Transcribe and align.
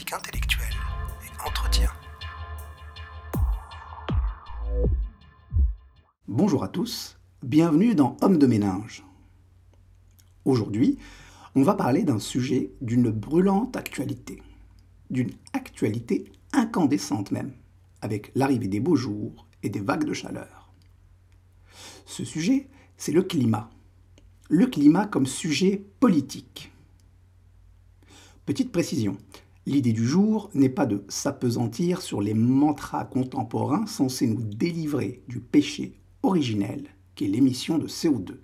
et 0.00 1.46
entretien. 1.46 1.90
Bonjour 6.26 6.64
à 6.64 6.68
tous, 6.68 7.18
bienvenue 7.42 7.94
dans 7.94 8.16
Homme 8.22 8.38
de 8.38 8.46
ménage. 8.46 9.04
Aujourd'hui, 10.46 10.98
on 11.54 11.62
va 11.62 11.74
parler 11.74 12.04
d'un 12.04 12.18
sujet 12.18 12.72
d'une 12.80 13.10
brûlante 13.10 13.76
actualité, 13.76 14.42
d'une 15.10 15.32
actualité 15.52 16.32
incandescente 16.54 17.30
même, 17.30 17.52
avec 18.00 18.32
l'arrivée 18.34 18.68
des 18.68 18.80
beaux 18.80 18.96
jours 18.96 19.46
et 19.62 19.68
des 19.68 19.80
vagues 19.80 20.06
de 20.06 20.14
chaleur. 20.14 20.72
Ce 22.06 22.24
sujet, 22.24 22.68
c'est 22.96 23.12
le 23.12 23.22
climat. 23.22 23.68
Le 24.48 24.66
climat 24.66 25.06
comme 25.06 25.26
sujet 25.26 25.84
politique. 26.00 26.72
Petite 28.46 28.72
précision, 28.72 29.18
l'idée 29.66 29.92
du 29.92 30.06
jour 30.06 30.50
n'est 30.54 30.68
pas 30.68 30.86
de 30.86 31.04
s'apesantir 31.08 32.02
sur 32.02 32.20
les 32.20 32.34
mantras 32.34 33.04
contemporains 33.04 33.86
censés 33.86 34.26
nous 34.26 34.42
délivrer 34.42 35.22
du 35.28 35.40
péché 35.40 35.98
originel 36.22 36.84
qu'est 37.14 37.26
l'émission 37.26 37.78
de 37.78 37.86
CO2. 37.86 38.36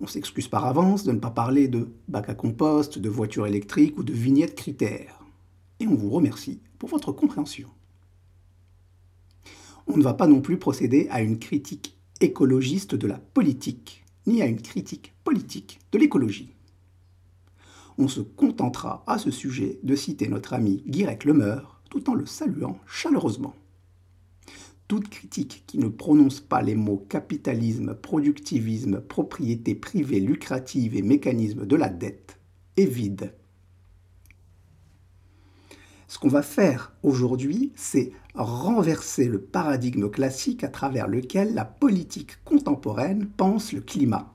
On 0.00 0.06
s'excuse 0.06 0.48
par 0.48 0.64
avance 0.64 1.04
de 1.04 1.12
ne 1.12 1.18
pas 1.18 1.30
parler 1.30 1.68
de 1.68 1.92
bac 2.08 2.28
à 2.28 2.34
compost, 2.34 2.98
de 2.98 3.08
voitures 3.08 3.46
électriques 3.46 3.96
ou 3.98 4.02
de 4.02 4.12
vignettes 4.12 4.56
critères. 4.56 5.22
Et 5.78 5.86
on 5.86 5.94
vous 5.94 6.10
remercie 6.10 6.60
pour 6.78 6.88
votre 6.88 7.12
compréhension. 7.12 7.68
On 9.86 9.96
ne 9.96 10.02
va 10.02 10.14
pas 10.14 10.26
non 10.26 10.40
plus 10.40 10.58
procéder 10.58 11.08
à 11.10 11.22
une 11.22 11.38
critique 11.38 11.96
écologiste 12.20 12.94
de 12.94 13.06
la 13.06 13.18
politique, 13.18 14.04
ni 14.26 14.42
à 14.42 14.46
une 14.46 14.62
critique 14.62 15.12
politique 15.24 15.80
de 15.92 15.98
l'écologie 15.98 16.52
on 17.98 18.08
se 18.08 18.20
contentera 18.20 19.04
à 19.06 19.18
ce 19.18 19.30
sujet 19.30 19.78
de 19.82 19.94
citer 19.94 20.28
notre 20.28 20.54
ami 20.54 20.82
Guirec 20.86 21.24
Lemeur 21.24 21.82
tout 21.90 22.08
en 22.08 22.14
le 22.14 22.26
saluant 22.26 22.78
chaleureusement. 22.86 23.54
Toute 24.88 25.08
critique 25.08 25.64
qui 25.66 25.78
ne 25.78 25.88
prononce 25.88 26.40
pas 26.40 26.62
les 26.62 26.74
mots 26.74 27.04
capitalisme, 27.08 27.94
productivisme, 27.94 29.00
propriété 29.00 29.74
privée 29.74 30.20
lucrative 30.20 30.96
et 30.96 31.02
mécanisme 31.02 31.66
de 31.66 31.76
la 31.76 31.88
dette 31.88 32.38
est 32.76 32.86
vide. 32.86 33.34
Ce 36.08 36.18
qu'on 36.18 36.28
va 36.28 36.42
faire 36.42 36.92
aujourd'hui, 37.02 37.72
c'est 37.74 38.12
renverser 38.34 39.28
le 39.28 39.40
paradigme 39.40 40.10
classique 40.10 40.62
à 40.62 40.68
travers 40.68 41.08
lequel 41.08 41.54
la 41.54 41.64
politique 41.64 42.42
contemporaine 42.44 43.30
pense 43.36 43.72
le 43.72 43.80
climat 43.80 44.31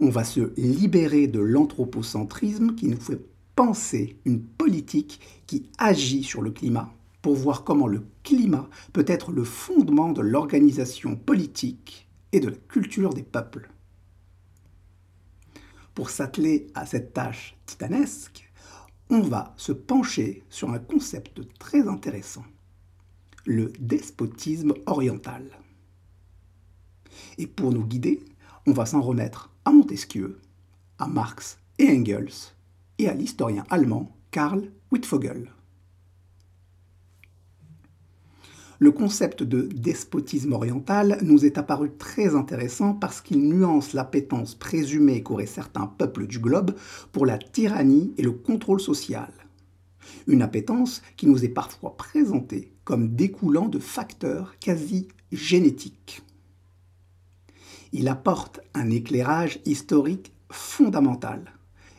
on 0.00 0.08
va 0.08 0.24
se 0.24 0.52
libérer 0.56 1.26
de 1.26 1.40
l'anthropocentrisme 1.40 2.74
qui 2.74 2.88
nous 2.88 3.00
fait 3.00 3.20
penser 3.54 4.16
une 4.24 4.42
politique 4.42 5.20
qui 5.46 5.68
agit 5.76 6.24
sur 6.24 6.40
le 6.40 6.50
climat 6.50 6.92
pour 7.20 7.34
voir 7.34 7.64
comment 7.64 7.86
le 7.86 8.06
climat 8.22 8.68
peut 8.94 9.04
être 9.06 9.30
le 9.30 9.44
fondement 9.44 10.10
de 10.12 10.22
l'organisation 10.22 11.16
politique 11.16 12.08
et 12.32 12.40
de 12.40 12.48
la 12.48 12.56
culture 12.56 13.12
des 13.12 13.22
peuples. 13.22 13.70
Pour 15.94 16.08
s'atteler 16.08 16.68
à 16.74 16.86
cette 16.86 17.12
tâche 17.12 17.56
titanesque, 17.66 18.50
on 19.10 19.20
va 19.20 19.52
se 19.58 19.72
pencher 19.72 20.44
sur 20.48 20.70
un 20.70 20.78
concept 20.78 21.42
très 21.58 21.86
intéressant, 21.88 22.44
le 23.44 23.70
despotisme 23.78 24.72
oriental. 24.86 25.44
Et 27.36 27.46
pour 27.46 27.72
nous 27.72 27.84
guider, 27.84 28.24
on 28.66 28.72
va 28.72 28.86
s'en 28.86 29.02
remettre 29.02 29.49
à 29.64 29.72
Montesquieu, 29.72 30.38
à 30.98 31.06
Marx 31.06 31.58
et 31.78 31.88
Engels, 31.88 32.54
et 32.98 33.08
à 33.08 33.14
l'historien 33.14 33.64
allemand 33.70 34.16
Karl 34.30 34.70
Wittfogel. 34.90 35.50
Le 38.78 38.92
concept 38.92 39.42
de 39.42 39.62
despotisme 39.62 40.52
oriental 40.52 41.18
nous 41.22 41.44
est 41.44 41.58
apparu 41.58 41.90
très 41.98 42.34
intéressant 42.34 42.94
parce 42.94 43.20
qu'il 43.20 43.46
nuance 43.46 43.92
l'appétence 43.92 44.54
présumée 44.54 45.22
qu'auraient 45.22 45.44
certains 45.44 45.86
peuples 45.86 46.26
du 46.26 46.38
globe 46.38 46.74
pour 47.12 47.26
la 47.26 47.36
tyrannie 47.36 48.14
et 48.16 48.22
le 48.22 48.32
contrôle 48.32 48.80
social. 48.80 49.30
Une 50.26 50.40
appétence 50.40 51.02
qui 51.18 51.26
nous 51.26 51.44
est 51.44 51.48
parfois 51.48 51.96
présentée 51.98 52.72
comme 52.84 53.14
découlant 53.14 53.68
de 53.68 53.78
facteurs 53.78 54.58
quasi 54.60 55.08
génétiques 55.30 56.22
il 57.92 58.08
apporte 58.08 58.60
un 58.74 58.90
éclairage 58.90 59.60
historique 59.64 60.32
fondamental 60.50 61.52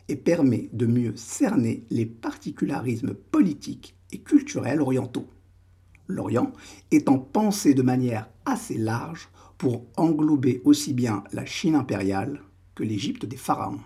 et 0.08 0.16
permet 0.16 0.68
de 0.72 0.86
mieux 0.86 1.16
cerner 1.16 1.84
les 1.90 2.06
particularismes 2.06 3.14
politiques 3.14 3.96
et 4.10 4.18
culturels 4.18 4.80
orientaux. 4.80 5.26
L'Orient 6.08 6.52
étant 6.90 7.18
pensé 7.18 7.74
de 7.74 7.82
manière 7.82 8.28
assez 8.44 8.76
large 8.76 9.28
pour 9.58 9.86
englober 9.96 10.60
aussi 10.64 10.92
bien 10.92 11.24
la 11.32 11.46
Chine 11.46 11.74
impériale 11.74 12.42
que 12.74 12.82
l'Égypte 12.82 13.26
des 13.26 13.36
pharaons. 13.36 13.80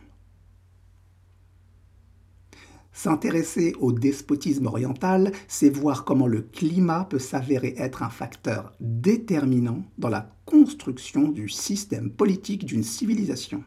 S'intéresser 2.97 3.75
au 3.79 3.93
despotisme 3.93 4.65
oriental, 4.65 5.31
c'est 5.49 5.69
voir 5.69 6.07
comment 6.07 6.27
le 6.27 6.41
climat 6.41 7.05
peut 7.05 7.19
s'avérer 7.19 7.75
être 7.77 8.03
un 8.03 8.09
facteur 8.09 8.73
déterminant 8.81 9.84
dans 9.99 10.09
la 10.09 10.34
construction 10.47 11.29
du 11.29 11.51
système 11.51 12.11
politique 12.11 12.65
d'une 12.65 12.83
civilisation. 12.83 13.62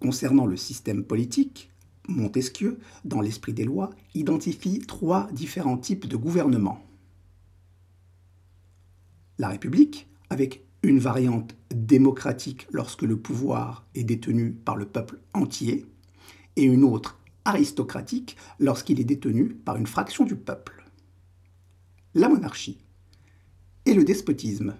Concernant 0.00 0.44
le 0.44 0.58
système 0.58 1.02
politique, 1.02 1.70
Montesquieu, 2.08 2.78
dans 3.06 3.22
l'esprit 3.22 3.54
des 3.54 3.64
lois, 3.64 3.88
identifie 4.14 4.80
trois 4.80 5.28
différents 5.32 5.78
types 5.78 6.06
de 6.06 6.16
gouvernement. 6.18 6.84
La 9.38 9.48
République, 9.48 10.08
avec 10.28 10.62
une 10.82 10.98
variante 10.98 11.56
démocratique 11.74 12.66
lorsque 12.70 13.00
le 13.00 13.16
pouvoir 13.16 13.86
est 13.94 14.04
détenu 14.04 14.52
par 14.52 14.76
le 14.76 14.84
peuple 14.84 15.18
entier, 15.32 15.86
et 16.56 16.64
une 16.64 16.84
autre 16.84 17.18
aristocratique 17.44 18.36
lorsqu'il 18.58 19.00
est 19.00 19.04
détenu 19.04 19.48
par 19.48 19.76
une 19.76 19.86
fraction 19.86 20.24
du 20.24 20.36
peuple. 20.36 20.84
La 22.14 22.28
monarchie 22.28 22.78
et 23.86 23.94
le 23.94 24.04
despotisme. 24.04 24.74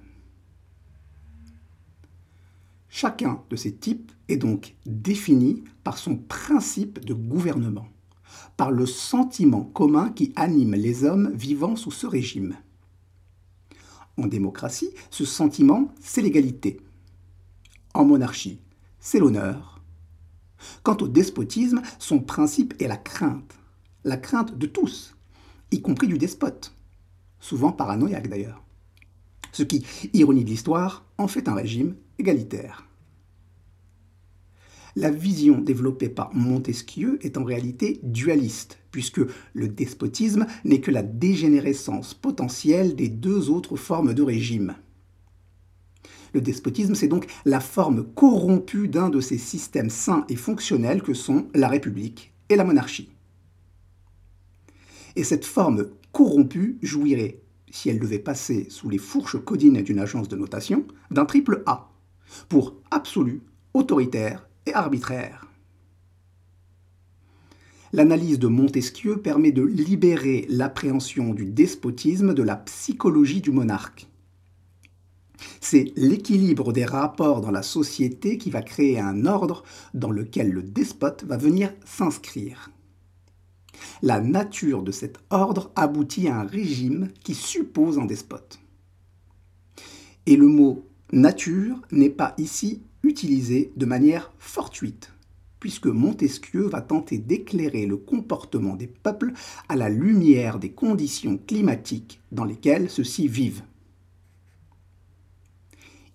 Chacun 2.89 3.43
de 3.51 3.57
ces 3.57 3.75
types 3.75 4.13
est 4.29 4.37
donc 4.37 4.77
défini 4.87 5.65
par 5.83 5.99
son 5.99 6.17
principe 6.17 7.05
de 7.05 7.13
gouvernement, 7.13 7.89
par 8.57 8.71
le 8.71 8.87
sentiment 8.87 9.65
commun 9.65 10.11
qui 10.11 10.33
anime 10.37 10.75
les 10.75 11.05
hommes 11.05 11.33
vivant 11.35 11.77
sous 11.77 11.91
ce 11.91 12.07
régime. 12.07 12.57
En 14.17 14.29
démocratie, 14.29 14.91
ce 15.11 15.25
sentiment, 15.25 15.93
c'est 16.01 16.23
l'égalité. 16.23 16.81
En 17.95 18.05
monarchie, 18.05 18.61
c'est 19.01 19.19
l'honneur. 19.19 19.74
Quant 20.83 20.97
au 21.01 21.09
despotisme, 21.09 21.83
son 21.99 22.21
principe 22.21 22.75
est 22.81 22.89
la 22.89 22.97
crainte. 22.97 23.55
La 24.05 24.17
crainte 24.17 24.59
de 24.59 24.67
tous, 24.67 25.17
y 25.71 25.81
compris 25.81 26.09
du 26.09 26.19
despote. 26.19 26.75
Souvent 27.41 27.73
paranoïaque 27.73 28.29
d'ailleurs. 28.29 28.63
Ce 29.53 29.63
qui, 29.63 29.87
ironie 30.13 30.45
de 30.45 30.51
l'histoire, 30.51 31.05
en 31.19 31.29
fait 31.29 31.49
un 31.49 31.55
régime 31.55 31.97
égalitaire. 32.19 32.87
La 34.97 35.11
vision 35.11 35.61
développée 35.61 36.09
par 36.09 36.33
Montesquieu 36.35 37.19
est 37.23 37.37
en 37.37 37.43
réalité 37.43 37.99
dualiste, 38.05 38.79
puisque 38.93 39.21
le 39.53 39.69
despotisme 39.69 40.47
n'est 40.65 40.81
que 40.81 40.93
la 40.93 41.03
dégénérescence 41.03 42.15
potentielle 42.15 42.95
des 42.95 43.09
deux 43.09 43.51
autres 43.51 43.75
formes 43.75 44.15
de 44.15 44.23
régime. 44.23 44.77
Le 46.35 46.41
despotisme, 46.41 46.97
c'est 46.97 47.09
donc 47.09 47.29
la 47.45 47.61
forme 47.61 48.05
corrompue 48.05 48.89
d'un 48.89 49.09
de 49.09 49.21
ces 49.21 49.39
systèmes 49.39 49.89
sains 49.89 50.27
et 50.29 50.35
fonctionnels 50.35 51.01
que 51.01 51.15
sont 51.15 51.47
la 51.55 51.69
République 51.69 52.35
et 52.49 52.57
la 52.57 52.65
monarchie. 52.65 53.09
Et 55.15 55.23
cette 55.23 55.45
forme 55.45 55.87
corrompue 56.11 56.77
jouirait, 56.83 57.39
si 57.71 57.89
elle 57.89 58.01
devait 58.01 58.19
passer 58.19 58.67
sous 58.69 58.91
les 58.91 58.99
fourches 58.99 59.39
codines 59.45 59.81
d'une 59.83 60.01
agence 60.01 60.29
de 60.29 60.35
notation, 60.35 60.85
d'un 61.13 61.25
triple 61.25 61.63
A, 61.67 61.93
pour 62.49 62.75
absolu, 62.91 63.43
autoritaire 63.73 64.49
et 64.67 64.75
arbitraire. 64.75 65.47
L'analyse 67.93 68.41
de 68.41 68.49
Montesquieu 68.49 69.19
permet 69.19 69.53
de 69.53 69.63
libérer 69.63 70.47
l'appréhension 70.49 71.33
du 71.33 71.45
despotisme 71.45 72.35
de 72.35 72.43
la 72.43 72.57
psychologie 72.57 73.41
du 73.41 73.53
monarque 73.53 74.09
c'est 75.61 75.93
l'équilibre 75.97 76.73
des 76.73 76.85
rapports 76.85 77.41
dans 77.41 77.51
la 77.51 77.63
société 77.63 78.39
qui 78.39 78.51
va 78.51 78.63
créer 78.63 78.99
un 78.99 79.27
ordre 79.27 79.65
dans 79.93 80.11
lequel 80.11 80.51
le 80.51 80.63
despote 80.63 81.25
va 81.25 81.37
venir 81.37 81.73
s'inscrire. 81.85 82.71
La 84.03 84.21
nature 84.21 84.83
de 84.83 84.93
cet 84.93 85.19
ordre 85.31 85.71
aboutit 85.77 86.29
à 86.29 86.39
un 86.41 86.45
régime 86.45 87.09
qui 87.23 87.35
suppose 87.35 87.99
un 87.99 88.05
despote. 88.05 88.61
Et 90.27 90.37
le 90.37 90.47
mot 90.47 90.85
nature 91.13 91.81
n'est 91.91 92.11
pas 92.11 92.35
ici 92.39 92.83
utilisé 93.03 93.73
de 93.77 93.87
manière 93.87 94.33
fortuite, 94.39 95.13
puisque 95.61 95.87
Montesquieu 95.87 96.63
va 96.63 96.81
tenter 96.81 97.19
d'éclairer 97.19 97.87
le 97.87 97.97
comportement 97.97 98.75
des 98.75 98.87
peuples 98.87 99.33
à 99.69 99.77
la 99.77 99.89
lumière 99.89 100.59
des 100.59 100.71
conditions 100.71 101.39
climatiques 101.39 102.21
dans 102.33 102.45
lesquelles 102.45 102.91
ceux-ci 102.91 103.29
vivent. 103.29 103.63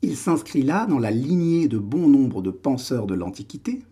Il 0.01 0.15
s'inscrit 0.15 0.61
là 0.61 0.85
dans 0.85 0.99
la 0.99 1.11
lignée 1.11 1.67
de 1.67 1.77
bon 1.77 2.07
nombre 2.07 2.41
de 2.41 2.51
penseurs 2.51 3.05
de 3.05 3.15
l'Antiquité, 3.15 3.83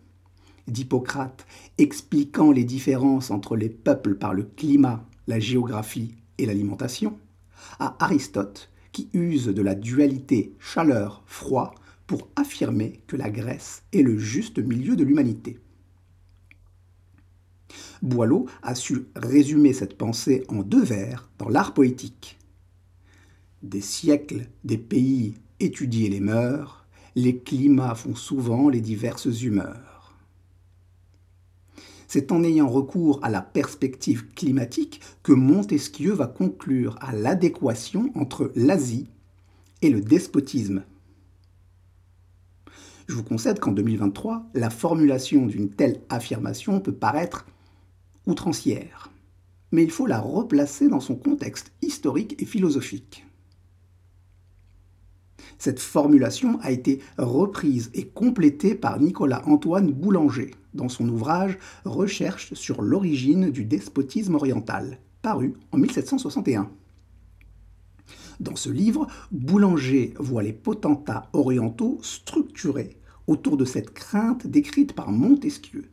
d'Hippocrate 0.66 1.46
expliquant 1.76 2.50
les 2.50 2.64
différences 2.64 3.30
entre 3.30 3.56
les 3.56 3.68
peuples 3.68 4.14
par 4.14 4.32
le 4.32 4.44
climat, 4.44 5.06
la 5.26 5.38
géographie 5.38 6.14
et 6.38 6.46
l'alimentation, 6.46 7.18
à 7.78 7.96
Aristote 8.02 8.70
qui 8.92 9.10
use 9.12 9.46
de 9.46 9.62
la 9.62 9.74
dualité 9.74 10.54
chaleur-froid 10.58 11.74
pour 12.06 12.28
affirmer 12.36 13.02
que 13.06 13.16
la 13.16 13.28
Grèce 13.28 13.82
est 13.92 14.02
le 14.02 14.16
juste 14.16 14.58
milieu 14.58 14.96
de 14.96 15.04
l'humanité. 15.04 15.58
Boileau 18.00 18.46
a 18.62 18.74
su 18.74 19.08
résumer 19.14 19.74
cette 19.74 19.98
pensée 19.98 20.44
en 20.48 20.62
deux 20.62 20.82
vers 20.82 21.30
dans 21.38 21.50
l'art 21.50 21.74
poétique. 21.74 22.38
Des 23.62 23.82
siècles, 23.82 24.46
des 24.64 24.78
pays 24.78 25.34
étudier 25.60 26.08
les 26.08 26.20
mœurs, 26.20 26.86
les 27.14 27.38
climats 27.38 27.94
font 27.94 28.14
souvent 28.14 28.68
les 28.68 28.80
diverses 28.80 29.42
humeurs. 29.42 30.14
C'est 32.06 32.32
en 32.32 32.42
ayant 32.42 32.68
recours 32.68 33.20
à 33.22 33.28
la 33.28 33.42
perspective 33.42 34.30
climatique 34.34 35.00
que 35.22 35.32
Montesquieu 35.32 36.12
va 36.12 36.26
conclure 36.26 36.96
à 37.00 37.12
l'adéquation 37.12 38.10
entre 38.14 38.50
l'Asie 38.56 39.08
et 39.82 39.90
le 39.90 40.00
despotisme. 40.00 40.84
Je 43.08 43.14
vous 43.14 43.24
concède 43.24 43.58
qu'en 43.58 43.72
2023, 43.72 44.46
la 44.54 44.70
formulation 44.70 45.46
d'une 45.46 45.70
telle 45.70 46.00
affirmation 46.08 46.80
peut 46.80 46.92
paraître 46.92 47.46
outrancière, 48.26 49.10
mais 49.72 49.82
il 49.82 49.90
faut 49.90 50.06
la 50.06 50.20
replacer 50.20 50.88
dans 50.88 51.00
son 51.00 51.16
contexte 51.16 51.72
historique 51.82 52.40
et 52.40 52.46
philosophique. 52.46 53.27
Cette 55.58 55.80
formulation 55.80 56.58
a 56.60 56.70
été 56.70 57.00
reprise 57.18 57.90
et 57.94 58.06
complétée 58.06 58.74
par 58.74 59.00
Nicolas-Antoine 59.00 59.90
Boulanger 59.90 60.52
dans 60.74 60.88
son 60.88 61.08
ouvrage 61.08 61.58
Recherche 61.84 62.54
sur 62.54 62.80
l'origine 62.80 63.50
du 63.50 63.64
despotisme 63.64 64.36
oriental, 64.36 64.98
paru 65.20 65.54
en 65.72 65.78
1761. 65.78 66.70
Dans 68.40 68.54
ce 68.54 68.70
livre, 68.70 69.08
Boulanger 69.32 70.14
voit 70.18 70.44
les 70.44 70.52
potentats 70.52 71.28
orientaux 71.32 71.98
structurés 72.02 72.96
autour 73.26 73.56
de 73.56 73.64
cette 73.64 73.92
crainte 73.92 74.46
décrite 74.46 74.92
par 74.92 75.10
Montesquieu, 75.10 75.86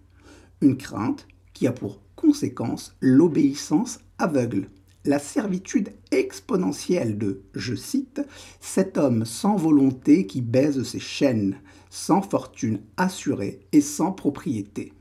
une 0.61 0.77
crainte 0.77 1.27
qui 1.53 1.65
a 1.65 1.71
pour 1.71 2.01
conséquence 2.15 2.95
l'obéissance 3.01 3.99
aveugle 4.19 4.69
la 5.05 5.19
servitude 5.19 5.91
exponentielle 6.11 7.17
de, 7.17 7.43
je 7.53 7.75
cite, 7.75 8.21
cet 8.59 8.97
homme 8.97 9.25
sans 9.25 9.55
volonté 9.55 10.25
qui 10.27 10.41
baise 10.41 10.83
ses 10.83 10.99
chaînes, 10.99 11.57
sans 11.89 12.21
fortune 12.21 12.79
assurée 12.97 13.61
et 13.71 13.81
sans 13.81 14.11
propriété. 14.11 14.93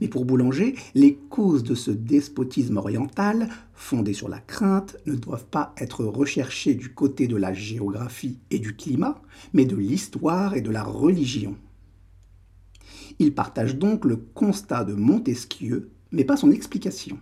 Mais 0.00 0.08
pour 0.08 0.24
Boulanger, 0.24 0.74
les 0.94 1.14
causes 1.14 1.62
de 1.62 1.74
ce 1.74 1.90
despotisme 1.90 2.76
oriental, 2.76 3.48
fondé 3.74 4.12
sur 4.12 4.28
la 4.28 4.40
crainte, 4.40 4.96
ne 5.06 5.14
doivent 5.14 5.46
pas 5.46 5.74
être 5.76 6.04
recherchées 6.04 6.74
du 6.74 6.92
côté 6.92 7.28
de 7.28 7.36
la 7.36 7.52
géographie 7.52 8.38
et 8.50 8.58
du 8.58 8.74
climat, 8.74 9.20
mais 9.52 9.64
de 9.64 9.76
l'histoire 9.76 10.56
et 10.56 10.60
de 10.60 10.70
la 10.70 10.82
religion. 10.82 11.56
Il 13.18 13.34
partage 13.34 13.76
donc 13.76 14.04
le 14.04 14.16
constat 14.16 14.84
de 14.84 14.94
Montesquieu, 14.94 15.90
mais 16.10 16.24
pas 16.24 16.36
son 16.36 16.50
explication. 16.50 17.18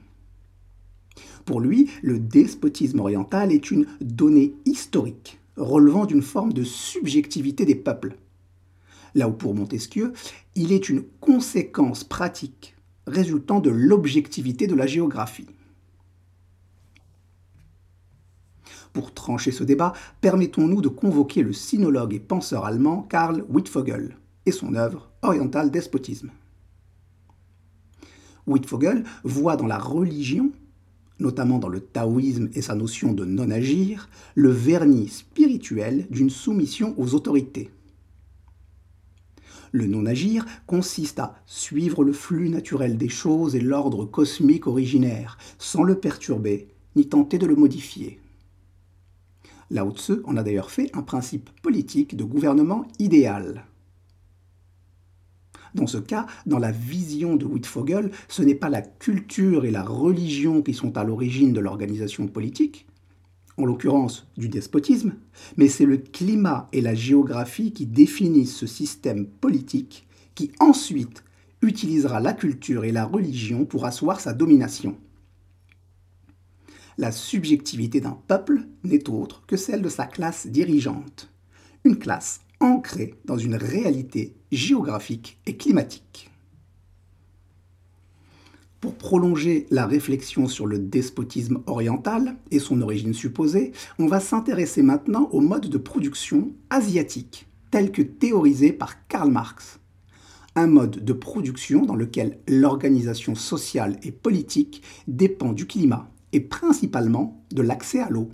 Pour 1.49 1.61
lui, 1.61 1.89
le 2.03 2.19
despotisme 2.19 2.99
oriental 2.99 3.53
est 3.53 3.71
une 3.71 3.87
donnée 4.03 4.55
historique, 4.67 5.41
relevant 5.57 6.05
d'une 6.05 6.21
forme 6.21 6.53
de 6.53 6.63
subjectivité 6.63 7.65
des 7.65 7.75
peuples. 7.75 8.19
Là 9.15 9.31
où 9.31 9.33
pour 9.33 9.55
Montesquieu, 9.55 10.13
il 10.57 10.73
est 10.73 10.91
une 10.91 11.05
conséquence 11.21 12.05
pratique 12.05 12.77
résultant 13.07 13.61
de 13.61 13.71
l'objectivité 13.71 14.67
de 14.67 14.75
la 14.75 14.87
géographie. 14.87 15.49
Pour 18.93 19.15
trancher 19.15 19.51
ce 19.51 19.65
débat, 19.65 19.95
permettons-nous 20.21 20.83
de 20.83 20.89
convoquer 20.89 21.43
le 21.43 21.55
sinologue 21.55 22.13
et 22.13 22.21
penseur 22.21 22.67
allemand 22.67 23.07
Karl 23.09 23.43
Wittfogel 23.49 24.19
et 24.45 24.53
son 24.53 24.75
œuvre 24.75 25.11
Oriental 25.23 25.71
Despotisme. 25.71 26.31
Wittfogel 28.47 29.05
voit 29.25 29.57
dans 29.57 29.67
la 29.67 29.79
religion 29.79 30.53
notamment 31.19 31.59
dans 31.59 31.69
le 31.69 31.81
taoïsme 31.81 32.49
et 32.55 32.63
sa 32.63 32.75
notion 32.75 33.13
de 33.13 33.25
non-agir, 33.25 34.09
le 34.35 34.51
vernis 34.51 35.09
spirituel 35.09 36.07
d'une 36.11 36.31
soumission 36.31 36.95
aux 36.97 37.15
autorités. 37.15 37.71
Le 39.73 39.87
non-agir 39.87 40.47
consiste 40.67 41.19
à 41.19 41.35
suivre 41.45 42.03
le 42.03 42.13
flux 42.13 42.49
naturel 42.49 42.97
des 42.97 43.09
choses 43.09 43.55
et 43.55 43.61
l'ordre 43.61 44.05
cosmique 44.07 44.67
originaire, 44.67 45.37
sans 45.59 45.83
le 45.83 45.97
perturber 45.97 46.69
ni 46.97 47.09
tenter 47.09 47.39
de 47.39 47.47
le 47.47 47.57
modifier. 47.57 48.21
Lao 49.71 49.93
Tse 49.93 50.23
en 50.25 50.37
a 50.39 50.43
d'ailleurs 50.43 50.71
fait 50.71 50.91
un 50.97 51.03
principe 51.03 51.51
politique 51.61 52.17
de 52.17 52.25
gouvernement 52.25 52.87
idéal. 52.99 53.67
Dans 55.75 55.87
ce 55.87 55.99
cas, 55.99 56.27
dans 56.47 56.59
la 56.59 56.73
vision 56.73 57.37
de 57.37 57.45
Wittfogel, 57.45 58.11
ce 58.29 58.43
n'est 58.43 58.55
pas 58.55 58.71
la 58.71 58.83
culture 58.83 59.65
et 59.65 59.71
la 59.71 59.83
religion 59.83 60.63
qui 60.63 60.75
sont 60.75 60.97
à 60.97 61.05
l'origine 61.05 61.53
de 61.53 61.61
l'organisation 61.61 62.27
politique, 62.27 62.87
en 63.57 63.65
l'occurrence 63.65 64.29
du 64.37 64.49
despotisme, 64.49 65.15
mais 65.57 65.69
c'est 65.69 65.85
le 65.85 65.99
climat 65.99 66.69
et 66.73 66.81
la 66.81 66.95
géographie 66.95 67.73
qui 67.73 67.87
définissent 67.87 68.57
ce 68.57 68.67
système 68.67 69.27
politique 69.27 70.07
qui 70.35 70.53
ensuite 70.61 71.25
utilisera 71.63 72.21
la 72.21 72.33
culture 72.33 72.85
et 72.85 72.93
la 72.93 73.05
religion 73.05 73.65
pour 73.65 73.85
asseoir 73.85 74.21
sa 74.21 74.33
domination. 74.33 74.97
La 76.97 77.13
subjectivité 77.13 78.01
d'un 78.01 78.19
peuple 78.27 78.67
n'est 78.85 79.09
autre 79.09 79.45
que 79.47 79.57
celle 79.57 79.83
de 79.83 79.89
sa 79.89 80.07
classe 80.07 80.47
dirigeante, 80.47 81.33
une 81.85 81.99
classe 81.99 82.41
ancrée 82.61 83.15
dans 83.25 83.39
une 83.39 83.55
réalité 83.55 84.35
géographique 84.51 85.39
et 85.47 85.57
climatique. 85.57 86.31
Pour 88.81 88.95
prolonger 88.95 89.67
la 89.71 89.87
réflexion 89.87 90.47
sur 90.47 90.67
le 90.67 90.79
despotisme 90.79 91.63
oriental 91.67 92.37
et 92.53 92.61
son 92.61 92.81
origine 92.81 93.13
supposée, 93.13 93.73
on 93.99 94.07
va 94.07 94.21
s'intéresser 94.21 94.83
maintenant 94.83 95.29
au 95.33 95.41
mode 95.41 95.69
de 95.69 95.79
production 95.79 96.53
asiatique, 96.71 97.49
tel 97.73 97.91
que 97.91 98.03
théorisé 98.03 98.73
par 98.73 99.07
Karl 99.09 99.33
Marx. 99.33 99.81
Un 100.55 100.69
mode 100.69 101.05
de 101.05 101.13
production 101.13 101.85
dans 101.85 101.97
lequel 101.97 102.39
l'organisation 102.47 103.35
sociale 103.35 103.99
et 104.05 104.13
politique 104.13 104.83
dépend 105.09 105.53
du 105.53 105.67
climat 105.67 106.09
et 106.33 106.41
principalement 106.41 107.45
de 107.51 107.63
l'accès 107.63 108.01
à 108.01 108.11
l'eau. 108.11 108.31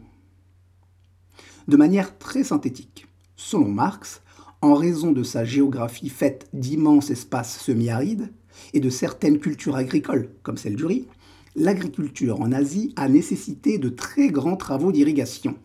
De 1.69 1.77
manière 1.79 2.19
très 2.19 2.45
synthétique, 2.45 3.07
selon 3.37 3.69
Marx, 3.69 4.23
en 4.61 4.75
raison 4.75 5.13
de 5.13 5.23
sa 5.23 5.45
géographie 5.45 6.09
faite 6.09 6.49
d'immenses 6.53 7.11
espaces 7.11 7.61
semi-arides 7.61 8.33
et 8.73 8.81
de 8.81 8.91
certaines 8.91 9.39
cultures 9.39 9.77
agricoles, 9.77 10.31
comme 10.43 10.57
celle 10.57 10.77
du 10.77 10.87
riz, 10.87 11.07
l'agriculture 11.57 12.41
en 12.41 12.53
Asie 12.53 12.93
a 12.97 13.09
nécessité 13.09 13.79
de 13.79 13.89
très 13.89 14.29
grands 14.29 14.57
travaux 14.57 14.93
d'irrigation. 14.93 15.57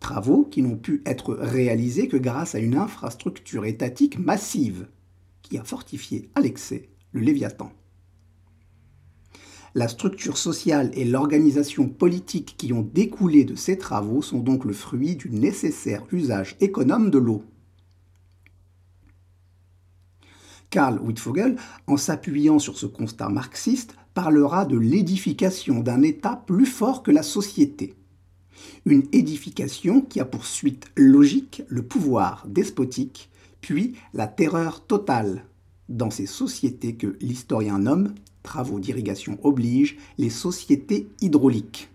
Travaux 0.00 0.44
qui 0.44 0.62
n'ont 0.62 0.76
pu 0.76 1.02
être 1.06 1.34
réalisés 1.34 2.08
que 2.08 2.16
grâce 2.16 2.54
à 2.54 2.60
une 2.60 2.76
infrastructure 2.76 3.64
étatique 3.64 4.18
massive, 4.18 4.86
qui 5.42 5.58
a 5.58 5.64
fortifié 5.64 6.30
à 6.34 6.40
l'excès 6.40 6.88
le 7.12 7.20
Léviathan. 7.20 7.72
La 9.76 9.88
structure 9.88 10.38
sociale 10.38 10.92
et 10.94 11.04
l'organisation 11.04 11.88
politique 11.88 12.54
qui 12.56 12.72
ont 12.72 12.88
découlé 12.94 13.44
de 13.44 13.56
ces 13.56 13.76
travaux 13.76 14.22
sont 14.22 14.38
donc 14.38 14.64
le 14.64 14.72
fruit 14.72 15.16
du 15.16 15.30
nécessaire 15.30 16.04
usage 16.12 16.56
économe 16.60 17.10
de 17.10 17.18
l'eau. 17.18 17.42
Karl 20.70 21.00
Wittfogel, 21.00 21.56
en 21.88 21.96
s'appuyant 21.96 22.60
sur 22.60 22.78
ce 22.78 22.86
constat 22.86 23.28
marxiste, 23.28 23.96
parlera 24.14 24.64
de 24.64 24.78
l'édification 24.78 25.80
d'un 25.80 26.02
État 26.02 26.40
plus 26.46 26.66
fort 26.66 27.02
que 27.02 27.10
la 27.10 27.24
société. 27.24 27.94
Une 28.84 29.02
édification 29.10 30.02
qui 30.02 30.20
a 30.20 30.24
pour 30.24 30.46
suite 30.46 30.86
logique 30.94 31.62
le 31.66 31.82
pouvoir 31.82 32.46
despotique, 32.46 33.28
puis 33.60 33.94
la 34.12 34.28
terreur 34.28 34.86
totale 34.86 35.44
dans 35.88 36.10
ces 36.10 36.26
sociétés 36.26 36.94
que 36.94 37.16
l'historien 37.20 37.80
nomme, 37.80 38.14
travaux 38.44 38.78
d'irrigation 38.78 39.38
oblige, 39.42 39.96
les 40.16 40.30
sociétés 40.30 41.08
hydrauliques. 41.20 41.90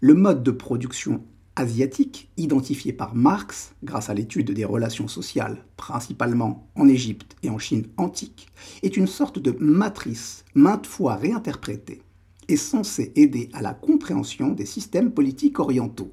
Le 0.00 0.12
mode 0.12 0.42
de 0.42 0.50
production 0.50 1.24
asiatique, 1.56 2.28
identifié 2.36 2.92
par 2.92 3.14
Marx 3.14 3.74
grâce 3.82 4.10
à 4.10 4.14
l'étude 4.14 4.50
des 4.50 4.64
relations 4.66 5.08
sociales, 5.08 5.64
principalement 5.78 6.68
en 6.74 6.88
Égypte 6.88 7.36
et 7.42 7.48
en 7.48 7.58
Chine 7.58 7.86
antique, 7.96 8.48
est 8.82 8.98
une 8.98 9.06
sorte 9.06 9.38
de 9.38 9.52
matrice 9.58 10.44
maintes 10.54 10.86
fois 10.86 11.14
réinterprétée 11.14 12.02
et 12.48 12.56
censée 12.56 13.12
aider 13.16 13.48
à 13.54 13.62
la 13.62 13.72
compréhension 13.72 14.50
des 14.50 14.66
systèmes 14.66 15.12
politiques 15.12 15.60
orientaux. 15.60 16.12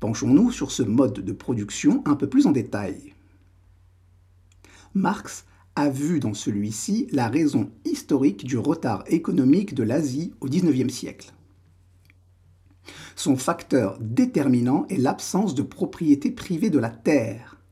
Penchons-nous 0.00 0.52
sur 0.52 0.70
ce 0.70 0.84
mode 0.84 1.20
de 1.20 1.32
production 1.32 2.02
un 2.06 2.14
peu 2.14 2.28
plus 2.28 2.46
en 2.46 2.52
détail. 2.52 3.14
Marx 4.94 5.44
a 5.78 5.90
vu 5.90 6.18
dans 6.18 6.34
celui-ci 6.34 7.06
la 7.12 7.28
raison 7.28 7.70
historique 7.84 8.44
du 8.44 8.58
retard 8.58 9.04
économique 9.06 9.74
de 9.74 9.84
l'Asie 9.84 10.32
au 10.40 10.48
XIXe 10.48 10.92
siècle. 10.92 11.32
Son 13.14 13.36
facteur 13.36 13.96
déterminant 14.00 14.86
est 14.90 14.96
l'absence 14.96 15.54
de 15.54 15.62
propriété 15.62 16.32
privée 16.32 16.70
de 16.70 16.80
la 16.80 16.90
terre, 16.90 17.62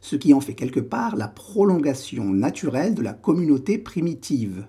ce 0.00 0.14
qui 0.14 0.32
en 0.32 0.40
fait 0.40 0.54
quelque 0.54 0.78
part 0.78 1.16
la 1.16 1.26
prolongation 1.26 2.24
naturelle 2.30 2.94
de 2.94 3.02
la 3.02 3.14
communauté 3.14 3.78
primitive. 3.78 4.68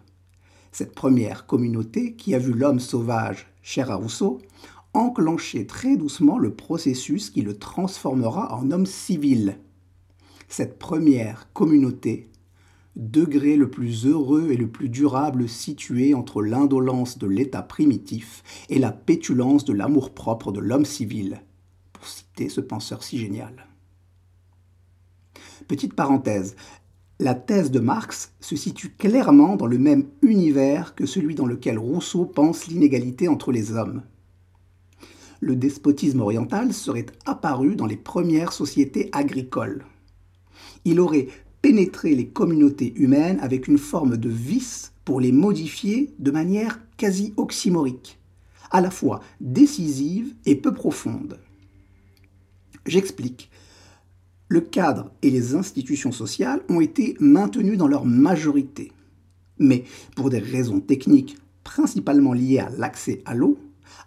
Cette 0.71 0.95
première 0.95 1.45
communauté 1.45 2.15
qui 2.15 2.33
a 2.33 2.39
vu 2.39 2.51
l'homme 2.51 2.79
sauvage, 2.79 3.45
cher 3.61 3.91
à 3.91 3.95
Rousseau, 3.95 4.41
enclencher 4.95 5.67
très 5.67 5.97
doucement 5.97 6.39
le 6.39 6.55
processus 6.55 7.29
qui 7.29 7.43
le 7.43 7.59
transformera 7.59 8.55
en 8.55 8.71
homme 8.71 8.87
civil. 8.87 9.59
Cette 10.47 10.79
première 10.79 11.53
communauté, 11.53 12.30
degré 13.01 13.57
le 13.57 13.69
plus 13.69 14.05
heureux 14.05 14.51
et 14.51 14.57
le 14.57 14.67
plus 14.67 14.87
durable 14.87 15.49
situé 15.49 16.13
entre 16.13 16.41
l'indolence 16.41 17.17
de 17.17 17.27
l'état 17.27 17.61
primitif 17.61 18.43
et 18.69 18.79
la 18.79 18.91
pétulance 18.91 19.65
de 19.65 19.73
l'amour-propre 19.73 20.51
de 20.51 20.59
l'homme 20.59 20.85
civil, 20.85 21.41
pour 21.91 22.07
citer 22.07 22.47
ce 22.47 22.61
penseur 22.61 23.03
si 23.03 23.17
génial. 23.17 23.67
Petite 25.67 25.93
parenthèse, 25.93 26.55
la 27.19 27.35
thèse 27.35 27.71
de 27.71 27.79
Marx 27.79 28.33
se 28.39 28.55
situe 28.55 28.89
clairement 28.89 29.55
dans 29.55 29.67
le 29.67 29.77
même 29.77 30.05
univers 30.21 30.95
que 30.95 31.05
celui 31.05 31.35
dans 31.35 31.45
lequel 31.45 31.77
Rousseau 31.77 32.25
pense 32.25 32.67
l'inégalité 32.67 33.27
entre 33.27 33.51
les 33.51 33.73
hommes 33.73 34.03
le 35.41 35.55
despotisme 35.55 36.21
oriental 36.21 36.71
serait 36.71 37.07
apparu 37.25 37.75
dans 37.75 37.87
les 37.87 37.97
premières 37.97 38.53
sociétés 38.53 39.09
agricoles. 39.11 39.85
Il 40.85 40.99
aurait 40.99 41.27
pénétré 41.61 42.15
les 42.15 42.27
communautés 42.27 42.93
humaines 42.95 43.39
avec 43.41 43.67
une 43.67 43.77
forme 43.77 44.17
de 44.17 44.29
vice 44.29 44.93
pour 45.05 45.21
les 45.21 45.31
modifier 45.31 46.13
de 46.19 46.31
manière 46.31 46.79
quasi 46.97 47.33
oxymorique, 47.37 48.19
à 48.71 48.81
la 48.81 48.91
fois 48.91 49.21
décisive 49.39 50.33
et 50.45 50.55
peu 50.55 50.73
profonde. 50.73 51.39
J'explique. 52.85 53.49
Le 54.47 54.61
cadre 54.61 55.11
et 55.21 55.29
les 55.29 55.55
institutions 55.55 56.11
sociales 56.11 56.61
ont 56.67 56.81
été 56.81 57.15
maintenus 57.19 57.77
dans 57.77 57.87
leur 57.87 58.05
majorité. 58.05 58.91
Mais 59.59 59.85
pour 60.15 60.29
des 60.29 60.39
raisons 60.39 60.81
techniques 60.81 61.37
principalement 61.63 62.33
liées 62.33 62.59
à 62.59 62.69
l'accès 62.69 63.21
à 63.25 63.35
l'eau, 63.35 63.57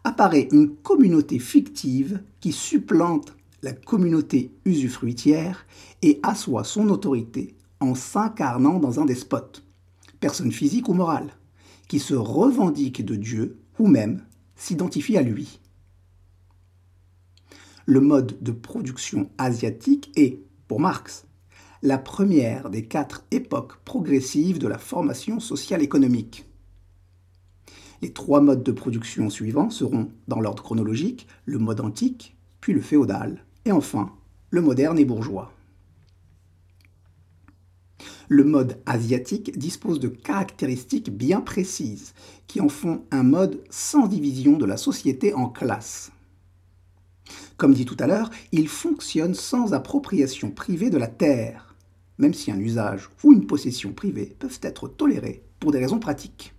apparaît 0.02 0.48
une 0.52 0.74
communauté 0.74 1.38
fictive 1.38 2.22
qui 2.40 2.52
supplante 2.52 3.34
la 3.64 3.72
communauté 3.72 4.52
usufruitière 4.66 5.66
et 6.02 6.20
assoit 6.22 6.64
son 6.64 6.90
autorité 6.90 7.56
en 7.80 7.94
s'incarnant 7.94 8.78
dans 8.78 9.00
un 9.00 9.06
despote, 9.06 9.64
personne 10.20 10.52
physique 10.52 10.90
ou 10.90 10.92
morale, 10.92 11.34
qui 11.88 11.98
se 11.98 12.12
revendique 12.12 13.02
de 13.02 13.16
Dieu 13.16 13.58
ou 13.78 13.86
même 13.86 14.22
s'identifie 14.54 15.16
à 15.16 15.22
lui. 15.22 15.60
Le 17.86 18.02
mode 18.02 18.36
de 18.42 18.52
production 18.52 19.30
asiatique 19.38 20.12
est, 20.14 20.40
pour 20.68 20.78
Marx, 20.78 21.26
la 21.80 21.96
première 21.96 22.68
des 22.68 22.84
quatre 22.84 23.24
époques 23.30 23.78
progressives 23.86 24.58
de 24.58 24.68
la 24.68 24.78
formation 24.78 25.40
sociale 25.40 25.82
économique. 25.82 26.44
Les 28.02 28.12
trois 28.12 28.42
modes 28.42 28.62
de 28.62 28.72
production 28.72 29.30
suivants 29.30 29.70
seront, 29.70 30.10
dans 30.28 30.40
l'ordre 30.40 30.62
chronologique, 30.62 31.26
le 31.46 31.58
mode 31.58 31.80
antique, 31.80 32.36
puis 32.60 32.74
le 32.74 32.82
féodal, 32.82 33.42
et 33.64 33.72
enfin 33.72 34.12
le 34.50 34.60
moderne 34.60 34.98
et 34.98 35.04
bourgeois. 35.04 35.52
Le 38.28 38.44
mode 38.44 38.80
asiatique 38.86 39.58
dispose 39.58 40.00
de 40.00 40.08
caractéristiques 40.08 41.10
bien 41.10 41.40
précises 41.40 42.14
qui 42.46 42.60
en 42.60 42.68
font 42.68 43.04
un 43.10 43.22
mode 43.22 43.62
sans 43.70 44.06
division 44.06 44.56
de 44.56 44.64
la 44.64 44.76
société 44.76 45.34
en 45.34 45.48
classes. 45.48 46.10
Comme 47.56 47.74
dit 47.74 47.84
tout 47.84 47.96
à 47.98 48.06
l'heure, 48.06 48.30
il 48.52 48.68
fonctionne 48.68 49.34
sans 49.34 49.74
appropriation 49.74 50.50
privée 50.50 50.90
de 50.90 50.98
la 50.98 51.08
terre, 51.08 51.74
même 52.18 52.34
si 52.34 52.50
un 52.50 52.58
usage 52.58 53.10
ou 53.22 53.32
une 53.32 53.46
possession 53.46 53.92
privée 53.92 54.36
peuvent 54.38 54.60
être 54.62 54.88
tolérés 54.88 55.42
pour 55.60 55.72
des 55.72 55.78
raisons 55.78 55.98
pratiques 55.98 56.54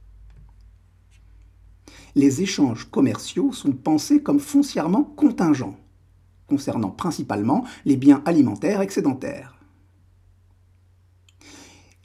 les 2.16 2.42
échanges 2.42 2.90
commerciaux 2.90 3.52
sont 3.52 3.74
pensés 3.74 4.22
comme 4.22 4.40
foncièrement 4.40 5.04
contingents, 5.04 5.78
concernant 6.48 6.92
principalement 6.92 7.66
les 7.86 7.98
biens 7.98 8.22
alimentaires 8.26 8.82
excédentaires. 8.82 9.56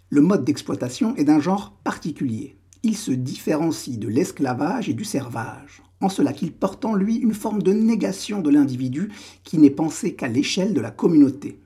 Le 0.08 0.20
mode 0.20 0.44
d'exploitation 0.44 1.14
est 1.16 1.24
d'un 1.24 1.40
genre 1.40 1.72
particulier. 1.84 2.56
Il 2.82 2.96
se 2.96 3.12
différencie 3.12 3.98
de 3.98 4.08
l'esclavage 4.08 4.88
et 4.88 4.94
du 4.94 5.04
servage, 5.04 5.82
en 6.00 6.08
cela 6.08 6.32
qu'il 6.32 6.52
porte 6.52 6.84
en 6.84 6.94
lui 6.94 7.16
une 7.16 7.34
forme 7.34 7.62
de 7.62 7.72
négation 7.72 8.40
de 8.40 8.50
l'individu 8.50 9.12
qui 9.44 9.58
n'est 9.58 9.70
pensé 9.70 10.14
qu'à 10.14 10.28
l'échelle 10.28 10.74
de 10.74 10.80
la 10.80 10.90
communauté. 10.90 11.60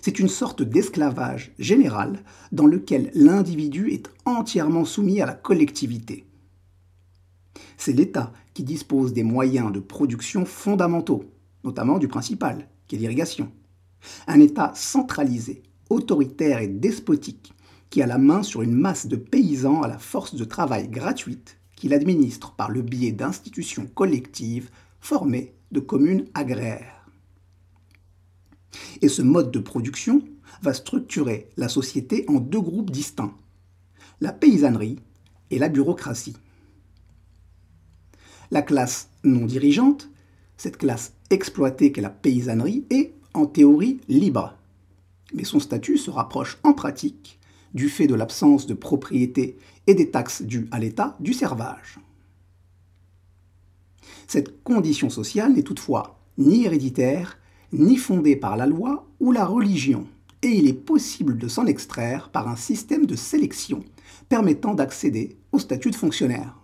C'est 0.00 0.18
une 0.18 0.28
sorte 0.28 0.62
d'esclavage 0.62 1.52
général 1.58 2.24
dans 2.52 2.66
lequel 2.66 3.10
l'individu 3.14 3.90
est 3.90 4.10
entièrement 4.24 4.84
soumis 4.84 5.20
à 5.20 5.26
la 5.26 5.34
collectivité. 5.34 6.26
C'est 7.76 7.92
l'État 7.92 8.32
qui 8.54 8.64
dispose 8.64 9.12
des 9.12 9.22
moyens 9.22 9.72
de 9.72 9.80
production 9.80 10.44
fondamentaux, 10.44 11.24
notamment 11.64 11.98
du 11.98 12.08
principal, 12.08 12.68
qui 12.86 12.96
est 12.96 12.98
l'irrigation. 12.98 13.50
Un 14.26 14.40
État 14.40 14.72
centralisé, 14.74 15.62
autoritaire 15.90 16.60
et 16.60 16.68
despotique, 16.68 17.54
qui 17.90 18.02
a 18.02 18.06
la 18.06 18.18
main 18.18 18.42
sur 18.42 18.62
une 18.62 18.74
masse 18.74 19.06
de 19.06 19.16
paysans 19.16 19.82
à 19.82 19.88
la 19.88 19.98
force 19.98 20.34
de 20.34 20.44
travail 20.44 20.88
gratuite, 20.88 21.58
qu'il 21.76 21.94
administre 21.94 22.52
par 22.52 22.70
le 22.70 22.82
biais 22.82 23.12
d'institutions 23.12 23.86
collectives 23.86 24.70
formées 25.00 25.54
de 25.72 25.80
communes 25.80 26.26
agraires. 26.34 27.08
Et 29.02 29.08
ce 29.08 29.22
mode 29.22 29.50
de 29.50 29.58
production 29.58 30.22
va 30.62 30.74
structurer 30.74 31.50
la 31.56 31.68
société 31.68 32.24
en 32.28 32.40
deux 32.40 32.60
groupes 32.60 32.90
distincts, 32.90 33.36
la 34.20 34.32
paysannerie 34.32 34.98
et 35.50 35.58
la 35.58 35.68
bureaucratie. 35.68 36.36
La 38.50 38.62
classe 38.62 39.08
non 39.24 39.46
dirigeante, 39.46 40.08
cette 40.56 40.76
classe 40.76 41.12
exploitée 41.30 41.92
qu'est 41.92 42.00
la 42.00 42.10
paysannerie, 42.10 42.84
est 42.90 43.14
en 43.34 43.46
théorie 43.46 44.00
libre. 44.08 44.56
Mais 45.32 45.44
son 45.44 45.60
statut 45.60 45.98
se 45.98 46.10
rapproche 46.10 46.58
en 46.62 46.72
pratique, 46.72 47.40
du 47.74 47.88
fait 47.88 48.06
de 48.06 48.14
l'absence 48.14 48.66
de 48.66 48.74
propriété 48.74 49.58
et 49.86 49.94
des 49.94 50.10
taxes 50.10 50.42
dues 50.42 50.68
à 50.70 50.78
l'État, 50.78 51.16
du 51.20 51.32
servage. 51.32 51.98
Cette 54.26 54.62
condition 54.62 55.10
sociale 55.10 55.52
n'est 55.52 55.62
toutefois 55.62 56.18
ni 56.38 56.64
héréditaire, 56.64 57.38
ni 57.72 57.96
fondée 57.96 58.36
par 58.36 58.56
la 58.56 58.66
loi 58.66 59.06
ou 59.20 59.32
la 59.32 59.44
religion, 59.44 60.06
et 60.42 60.48
il 60.48 60.68
est 60.68 60.72
possible 60.72 61.36
de 61.38 61.48
s'en 61.48 61.66
extraire 61.66 62.28
par 62.30 62.48
un 62.48 62.56
système 62.56 63.06
de 63.06 63.16
sélection 63.16 63.84
permettant 64.28 64.74
d'accéder 64.74 65.36
au 65.52 65.58
statut 65.58 65.90
de 65.90 65.96
fonctionnaire. 65.96 66.56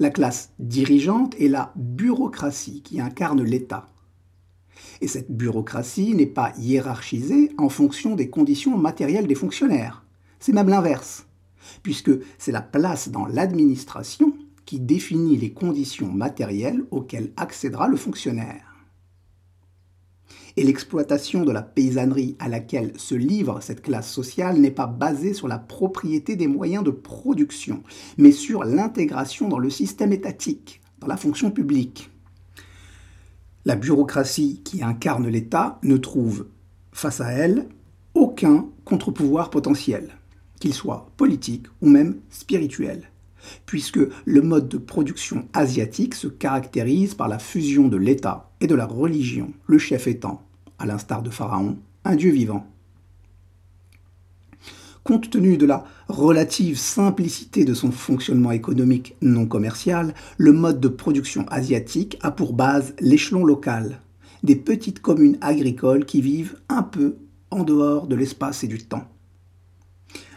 La 0.00 0.10
classe 0.10 0.52
dirigeante 0.60 1.34
est 1.40 1.48
la 1.48 1.72
bureaucratie 1.74 2.82
qui 2.82 3.00
incarne 3.00 3.42
l'État. 3.42 3.88
Et 5.00 5.08
cette 5.08 5.30
bureaucratie 5.30 6.14
n'est 6.14 6.26
pas 6.26 6.52
hiérarchisée 6.56 7.52
en 7.58 7.68
fonction 7.68 8.14
des 8.14 8.30
conditions 8.30 8.76
matérielles 8.78 9.26
des 9.26 9.34
fonctionnaires. 9.34 10.04
C'est 10.38 10.52
même 10.52 10.68
l'inverse, 10.68 11.26
puisque 11.82 12.12
c'est 12.38 12.52
la 12.52 12.62
place 12.62 13.08
dans 13.08 13.26
l'administration 13.26 14.34
qui 14.66 14.78
définit 14.78 15.36
les 15.36 15.52
conditions 15.52 16.12
matérielles 16.12 16.84
auxquelles 16.92 17.32
accédera 17.36 17.88
le 17.88 17.96
fonctionnaire 17.96 18.67
et 20.58 20.64
l'exploitation 20.64 21.44
de 21.44 21.52
la 21.52 21.62
paysannerie 21.62 22.34
à 22.40 22.48
laquelle 22.48 22.92
se 22.96 23.14
livre 23.14 23.60
cette 23.60 23.80
classe 23.80 24.10
sociale 24.10 24.58
n'est 24.58 24.72
pas 24.72 24.88
basée 24.88 25.32
sur 25.32 25.46
la 25.46 25.56
propriété 25.56 26.34
des 26.34 26.48
moyens 26.48 26.82
de 26.82 26.90
production, 26.90 27.84
mais 28.16 28.32
sur 28.32 28.64
l'intégration 28.64 29.48
dans 29.48 29.60
le 29.60 29.70
système 29.70 30.12
étatique, 30.12 30.80
dans 30.98 31.06
la 31.06 31.16
fonction 31.16 31.52
publique. 31.52 32.10
La 33.66 33.76
bureaucratie 33.76 34.60
qui 34.64 34.82
incarne 34.82 35.28
l'État 35.28 35.78
ne 35.84 35.96
trouve, 35.96 36.48
face 36.90 37.20
à 37.20 37.30
elle, 37.30 37.68
aucun 38.14 38.66
contre-pouvoir 38.84 39.50
potentiel, 39.50 40.18
qu'il 40.58 40.74
soit 40.74 41.12
politique 41.16 41.66
ou 41.82 41.88
même 41.88 42.16
spirituel, 42.30 43.12
puisque 43.64 44.00
le 44.24 44.42
mode 44.42 44.68
de 44.68 44.78
production 44.78 45.46
asiatique 45.52 46.16
se 46.16 46.26
caractérise 46.26 47.14
par 47.14 47.28
la 47.28 47.38
fusion 47.38 47.86
de 47.86 47.96
l'État 47.96 48.50
et 48.60 48.66
de 48.66 48.74
la 48.74 48.86
religion, 48.86 49.52
le 49.68 49.78
chef 49.78 50.08
étant, 50.08 50.47
à 50.78 50.86
l'instar 50.86 51.22
de 51.22 51.30
Pharaon, 51.30 51.78
un 52.04 52.16
dieu 52.16 52.30
vivant. 52.30 52.66
Compte 55.04 55.30
tenu 55.30 55.56
de 55.56 55.66
la 55.66 55.84
relative 56.08 56.76
simplicité 56.76 57.64
de 57.64 57.72
son 57.72 57.90
fonctionnement 57.90 58.52
économique 58.52 59.16
non 59.22 59.46
commercial, 59.46 60.14
le 60.36 60.52
mode 60.52 60.80
de 60.80 60.88
production 60.88 61.46
asiatique 61.48 62.18
a 62.20 62.30
pour 62.30 62.52
base 62.52 62.94
l'échelon 63.00 63.44
local, 63.44 64.00
des 64.42 64.56
petites 64.56 65.00
communes 65.00 65.38
agricoles 65.40 66.04
qui 66.04 66.20
vivent 66.20 66.58
un 66.68 66.82
peu 66.82 67.16
en 67.50 67.64
dehors 67.64 68.06
de 68.06 68.16
l'espace 68.16 68.64
et 68.64 68.68
du 68.68 68.78
temps. 68.78 69.08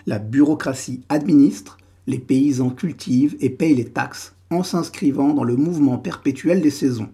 La 0.06 0.20
bureaucratie 0.20 1.04
administre, 1.10 1.78
les 2.08 2.20
paysans 2.20 2.70
cultivent 2.70 3.36
et 3.40 3.50
payent 3.50 3.76
les 3.76 3.90
taxes 3.90 4.34
en 4.50 4.64
s'inscrivant 4.64 5.34
dans 5.34 5.44
le 5.44 5.56
mouvement 5.56 5.98
perpétuel 5.98 6.62
des 6.62 6.72
saisons. 6.72 7.10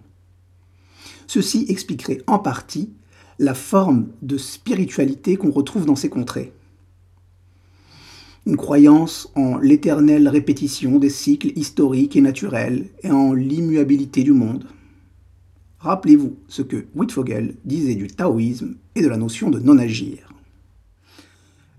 Ceci 1.26 1.66
expliquerait 1.68 2.22
en 2.26 2.38
partie 2.38 2.92
la 3.38 3.54
forme 3.54 4.08
de 4.22 4.36
spiritualité 4.36 5.36
qu'on 5.36 5.50
retrouve 5.50 5.86
dans 5.86 5.96
ces 5.96 6.08
contrées 6.08 6.52
une 8.48 8.56
croyance 8.56 9.30
en 9.34 9.58
l'éternelle 9.58 10.26
répétition 10.26 10.98
des 10.98 11.10
cycles 11.10 11.52
historiques 11.54 12.16
et 12.16 12.22
naturels 12.22 12.86
et 13.02 13.10
en 13.10 13.34
l'immuabilité 13.34 14.22
du 14.22 14.32
monde. 14.32 14.64
Rappelez-vous 15.80 16.34
ce 16.48 16.62
que 16.62 16.86
Wittfogel 16.94 17.56
disait 17.66 17.94
du 17.94 18.06
taoïsme 18.06 18.76
et 18.94 19.02
de 19.02 19.08
la 19.08 19.18
notion 19.18 19.50
de 19.50 19.58
non-agir. 19.58 20.32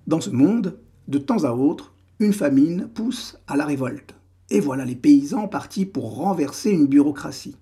Dans 0.05 0.21
ce 0.21 0.29
monde, 0.29 0.77
de 1.07 1.17
temps 1.17 1.43
à 1.43 1.53
autre, 1.53 1.91
une 2.19 2.33
famine 2.33 2.87
pousse 2.93 3.39
à 3.47 3.57
la 3.57 3.65
révolte. 3.65 4.13
Et 4.51 4.59
voilà 4.59 4.85
les 4.85 4.95
paysans 4.95 5.47
partis 5.47 5.87
pour 5.87 6.17
renverser 6.17 6.69
une 6.69 6.85
bureaucratie. 6.85 7.55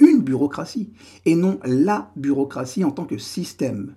Une 0.00 0.22
bureaucratie, 0.22 0.92
et 1.24 1.36
non 1.36 1.60
la 1.64 2.10
bureaucratie 2.16 2.84
en 2.84 2.90
tant 2.90 3.04
que 3.04 3.18
système, 3.18 3.94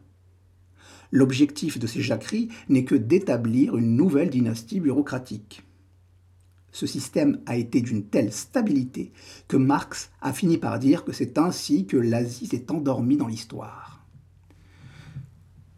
L'objectif 1.11 1.79
de 1.79 1.87
ces 1.87 2.01
jacqueries 2.01 2.49
n'est 2.69 2.83
que 2.83 2.95
d'établir 2.95 3.77
une 3.77 3.95
nouvelle 3.95 4.29
dynastie 4.29 4.79
bureaucratique. 4.79 5.63
Ce 6.71 6.85
système 6.85 7.39
a 7.45 7.55
été 7.55 7.81
d'une 7.81 8.03
telle 8.03 8.31
stabilité 8.31 9.11
que 9.47 9.57
Marx 9.57 10.11
a 10.21 10.33
fini 10.33 10.57
par 10.57 10.79
dire 10.79 11.05
que 11.05 11.13
c'est 11.13 11.37
ainsi 11.37 11.85
que 11.85 11.97
l'Asie 11.97 12.47
s'est 12.47 12.71
endormie 12.71 13.17
dans 13.17 13.27
l'histoire. 13.27 14.05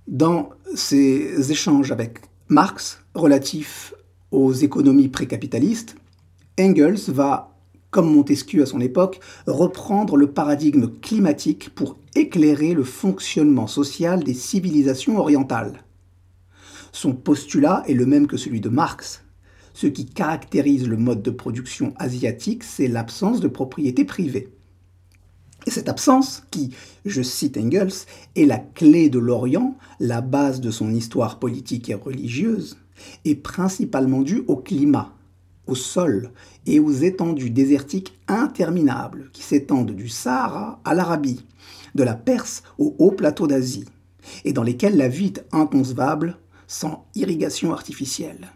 Dans 0.08 0.50
ses 0.74 1.52
échanges 1.52 1.92
avec 1.92 2.20
Marx 2.48 3.00
relatifs 3.14 3.94
aux 4.32 4.52
économies 4.52 5.10
précapitalistes, 5.10 5.96
Engels 6.60 7.12
va 7.12 7.59
comme 7.91 8.13
Montesquieu 8.13 8.63
à 8.63 8.65
son 8.65 8.79
époque, 8.79 9.19
reprendre 9.48 10.15
le 10.15 10.31
paradigme 10.31 10.89
climatique 11.01 11.69
pour 11.74 11.98
éclairer 12.15 12.74
le 12.74 12.84
fonctionnement 12.84 13.67
social 13.67 14.24
des 14.24 14.34
civilisations 14.34 15.17
orientales. 15.19 15.84
Son 16.91 17.13
postulat 17.13 17.84
est 17.88 17.93
le 17.93 18.05
même 18.05 18.27
que 18.27 18.38
celui 18.38 18.62
de 18.62 18.69
Marx. 18.69 19.24
Ce 19.74 19.88
qui 19.88 20.05
caractérise 20.05 20.88
le 20.88 20.98
mode 20.98 21.22
de 21.22 21.31
production 21.31 21.93
asiatique, 21.98 22.63
c'est 22.63 22.88
l'absence 22.88 23.39
de 23.39 23.48
propriété 23.48 24.05
privée. 24.05 24.50
Et 25.67 25.72
cette 25.72 25.89
absence, 25.89 26.43
qui, 26.51 26.74
je 27.05 27.22
cite 27.22 27.58
Engels, 27.58 28.05
est 28.36 28.46
la 28.46 28.58
clé 28.58 29.10
de 29.10 29.19
l'Orient, 29.19 29.77
la 30.00 30.22
base 30.22 30.62
de 30.62 30.72
son 30.72 30.93
histoire 30.93 31.38
politique 31.38 31.89
et 31.89 31.96
religieuse, 31.96 32.77
est 33.25 33.36
principalement 33.36 34.22
due 34.22 34.43
au 34.48 34.55
climat, 34.55 35.13
au 35.70 35.76
sol 35.76 36.32
et 36.66 36.80
aux 36.80 36.92
étendues 36.92 37.50
désertiques 37.50 38.20
interminables 38.28 39.30
qui 39.34 39.44
s'étendent 39.44 39.92
du 39.92 40.10
Sahara 40.10 40.82
à 40.84 40.94
l'Arabie, 40.94 41.46
de 41.96 42.04
la 42.04 42.16
Perse 42.16 42.63
au 42.78 42.96
haut 42.98 43.12
plateau 43.12 43.48
d'Asie, 43.48 43.86
et 44.46 44.54
dans 44.54 44.63
lesquelles 44.63 44.98
la 44.98 45.08
vie 45.08 45.28
est 45.28 45.46
inconcevable 45.52 46.38
sans 46.67 47.08
irrigation 47.15 47.72
artificielle. 47.72 48.52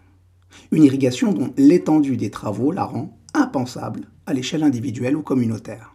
Une 0.72 0.84
irrigation 0.84 1.34
dont 1.34 1.54
l'étendue 1.58 2.18
des 2.18 2.30
travaux 2.30 2.72
la 2.72 2.84
rend 2.84 3.18
impensable 3.34 4.08
à 4.26 4.34
l'échelle 4.34 4.64
individuelle 4.64 5.16
ou 5.16 5.22
communautaire. 5.22 5.94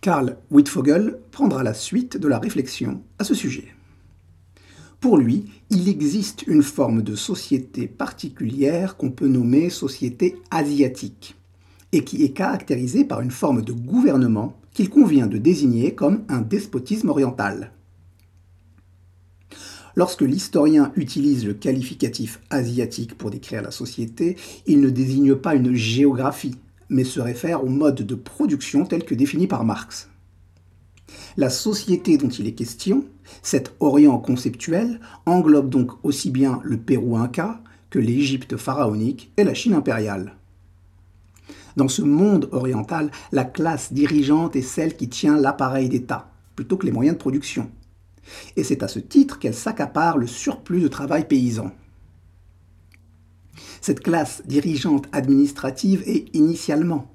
Karl 0.00 0.36
Wittfogel 0.50 1.18
prendra 1.30 1.62
la 1.62 1.74
suite 1.74 2.16
de 2.16 2.28
la 2.28 2.38
réflexion 2.38 3.02
à 3.18 3.24
ce 3.24 3.34
sujet. 3.34 3.74
Pour 5.04 5.18
lui, 5.18 5.44
il 5.68 5.86
existe 5.90 6.46
une 6.46 6.62
forme 6.62 7.02
de 7.02 7.14
société 7.14 7.88
particulière 7.88 8.96
qu'on 8.96 9.10
peut 9.10 9.28
nommer 9.28 9.68
société 9.68 10.36
asiatique, 10.50 11.36
et 11.92 12.04
qui 12.04 12.24
est 12.24 12.30
caractérisée 12.30 13.04
par 13.04 13.20
une 13.20 13.30
forme 13.30 13.60
de 13.60 13.74
gouvernement 13.74 14.56
qu'il 14.72 14.88
convient 14.88 15.26
de 15.26 15.36
désigner 15.36 15.94
comme 15.94 16.24
un 16.30 16.40
despotisme 16.40 17.10
oriental. 17.10 17.72
Lorsque 19.94 20.22
l'historien 20.22 20.90
utilise 20.96 21.44
le 21.44 21.52
qualificatif 21.52 22.40
asiatique 22.48 23.18
pour 23.18 23.30
décrire 23.30 23.60
la 23.60 23.72
société, 23.72 24.38
il 24.66 24.80
ne 24.80 24.88
désigne 24.88 25.34
pas 25.34 25.54
une 25.54 25.74
géographie, 25.74 26.56
mais 26.88 27.04
se 27.04 27.20
réfère 27.20 27.62
au 27.62 27.68
mode 27.68 28.06
de 28.06 28.14
production 28.14 28.86
tel 28.86 29.04
que 29.04 29.14
défini 29.14 29.48
par 29.48 29.66
Marx. 29.66 30.08
La 31.36 31.50
société 31.50 32.16
dont 32.16 32.28
il 32.28 32.46
est 32.46 32.52
question, 32.52 33.04
cet 33.42 33.74
Orient 33.80 34.18
conceptuel, 34.18 35.00
englobe 35.26 35.68
donc 35.68 35.92
aussi 36.04 36.30
bien 36.30 36.60
le 36.62 36.76
Pérou 36.76 37.16
inca 37.16 37.60
que 37.90 37.98
l'Égypte 37.98 38.56
pharaonique 38.56 39.32
et 39.36 39.44
la 39.44 39.54
Chine 39.54 39.74
impériale. 39.74 40.36
Dans 41.76 41.88
ce 41.88 42.02
monde 42.02 42.48
oriental, 42.52 43.10
la 43.32 43.44
classe 43.44 43.92
dirigeante 43.92 44.56
est 44.56 44.62
celle 44.62 44.96
qui 44.96 45.08
tient 45.08 45.36
l'appareil 45.36 45.88
d'État, 45.88 46.30
plutôt 46.54 46.76
que 46.76 46.86
les 46.86 46.92
moyens 46.92 47.16
de 47.16 47.20
production. 47.20 47.70
Et 48.56 48.64
c'est 48.64 48.82
à 48.82 48.88
ce 48.88 49.00
titre 49.00 49.38
qu'elle 49.38 49.54
s'accapare 49.54 50.18
le 50.18 50.26
surplus 50.26 50.80
de 50.80 50.88
travail 50.88 51.26
paysan. 51.26 51.72
Cette 53.80 54.00
classe 54.00 54.42
dirigeante 54.46 55.06
administrative 55.12 56.02
est 56.06 56.34
initialement 56.34 57.13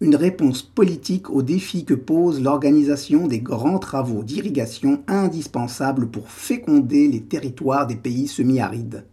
une 0.00 0.16
réponse 0.16 0.62
politique 0.62 1.30
aux 1.30 1.42
défis 1.42 1.84
que 1.84 1.94
pose 1.94 2.42
l'organisation 2.42 3.26
des 3.26 3.40
grands 3.40 3.78
travaux 3.78 4.22
d'irrigation 4.22 5.02
indispensables 5.06 6.10
pour 6.10 6.30
féconder 6.30 7.08
les 7.08 7.22
territoires 7.22 7.86
des 7.86 7.96
pays 7.96 8.28
semi-arides. 8.28 9.04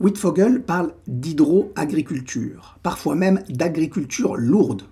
Wittfogel 0.00 0.62
parle 0.62 0.94
d'hydro-agriculture, 1.06 2.78
parfois 2.82 3.14
même 3.14 3.42
d'agriculture 3.48 4.36
lourde. 4.36 4.82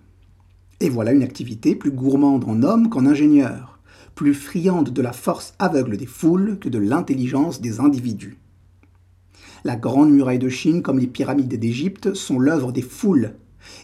Et 0.79 0.89
voilà 0.89 1.13
une 1.13 1.25
activité 1.25 1.75
plus 1.75 1.91
gourmande 1.91 2.45
en 2.45 2.63
hommes 2.63 2.89
qu'en 2.89 3.07
ingénieurs, 3.07 3.81
plus 4.15 4.35
friande 4.35 4.91
de 4.91 5.03
la 5.03 5.13
force 5.13 5.55
aveugle 5.59 5.97
des 5.97 6.07
foules 6.07 6.59
que 6.59 6.69
de 6.69 6.79
l'intelligence 6.79 7.61
des 7.61 7.81
individus. 7.81 8.39
La 9.65 9.77
Grande 9.77 10.11
Muraille 10.11 10.39
de 10.39 10.49
Chine 10.49 10.83
comme 10.83 10.99
les 10.99 11.07
pyramides 11.07 11.59
d'Égypte 11.59 12.15
sont 12.15 12.39
l'œuvre 12.39 12.73
des 12.73 12.81
foules 12.81 13.35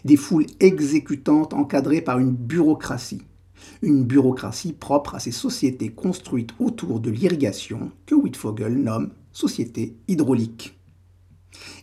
des 0.05 0.17
foules 0.17 0.45
exécutantes 0.59 1.53
encadrées 1.53 2.01
par 2.01 2.19
une 2.19 2.31
bureaucratie, 2.31 3.21
une 3.81 4.03
bureaucratie 4.03 4.73
propre 4.73 5.15
à 5.15 5.19
ces 5.19 5.31
sociétés 5.31 5.89
construites 5.89 6.53
autour 6.59 6.99
de 6.99 7.09
l'irrigation 7.09 7.91
que 8.05 8.15
Wittfogel 8.15 8.77
nomme 8.81 9.11
société 9.31 9.95
hydraulique. 10.07 10.77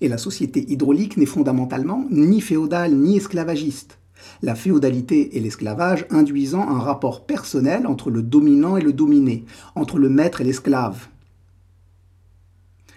Et 0.01 0.09
la 0.09 0.19
société 0.19 0.65
hydraulique 0.71 1.17
n'est 1.17 1.27
fondamentalement 1.27 2.07
ni 2.11 2.41
féodale 2.41 2.95
ni 2.95 3.17
esclavagiste, 3.17 3.99
la 4.43 4.55
féodalité 4.55 5.37
et 5.37 5.41
l'esclavage 5.41 6.07
induisant 6.11 6.69
un 6.69 6.79
rapport 6.79 7.27
personnel 7.27 7.87
entre 7.87 8.11
le 8.11 8.23
dominant 8.23 8.77
et 8.77 8.83
le 8.83 8.93
dominé, 8.93 9.45
entre 9.75 9.99
le 9.99 10.09
maître 10.09 10.41
et 10.41 10.45
l'esclave. 10.45 11.09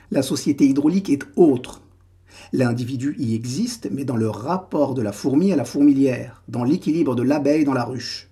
La 0.09 0.21
société 0.21 0.65
hydraulique 0.65 1.09
est 1.09 1.27
autre, 1.35 1.81
L'individu 2.53 3.15
y 3.17 3.35
existe, 3.35 3.89
mais 3.91 4.05
dans 4.05 4.15
le 4.15 4.29
rapport 4.29 4.93
de 4.93 5.01
la 5.01 5.11
fourmi 5.11 5.51
à 5.51 5.55
la 5.55 5.65
fourmilière, 5.65 6.43
dans 6.47 6.63
l'équilibre 6.63 7.15
de 7.15 7.23
l'abeille 7.23 7.65
dans 7.65 7.73
la 7.73 7.85
ruche. 7.85 8.29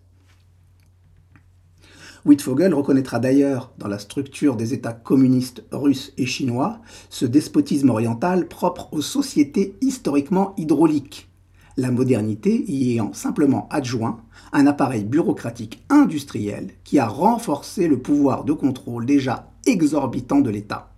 Wittfogel 2.26 2.74
reconnaîtra 2.74 3.20
d'ailleurs, 3.20 3.72
dans 3.78 3.88
la 3.88 4.00
structure 4.00 4.56
des 4.56 4.74
États 4.74 4.94
communistes 4.94 5.64
russes 5.72 6.12
et 6.18 6.26
chinois, 6.26 6.80
ce 7.10 7.26
despotisme 7.26 7.92
oriental 7.92 8.48
propre 8.48 8.90
aux 8.92 9.04
sociétés 9.04 9.76
historiquement 9.82 10.56
hydrauliques, 10.58 11.30
la 11.78 11.92
modernité 11.92 12.64
y 12.68 12.94
ayant 12.94 13.14
simplement 13.14 13.68
adjoint 13.70 14.22
un 14.54 14.66
appareil 14.66 15.04
bureaucratique 15.04 15.84
industriel 15.90 16.72
qui 16.84 16.98
a 16.98 17.08
renforcé 17.08 17.88
le 17.88 18.00
pouvoir 18.00 18.44
de 18.44 18.54
contrôle 18.54 19.06
déjà 19.06 19.52
exorbitant 19.68 20.40
de 20.40 20.50
l'État. 20.50 20.95